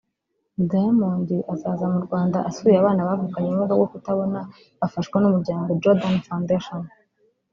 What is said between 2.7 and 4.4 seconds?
abana bavukanye ubumuga bwo kutabona